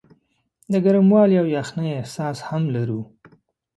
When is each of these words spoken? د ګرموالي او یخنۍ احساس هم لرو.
د 0.71 0.73
ګرموالي 0.85 1.35
او 1.41 1.47
یخنۍ 1.57 1.89
احساس 1.99 2.37
هم 2.49 2.63
لرو. 2.75 3.01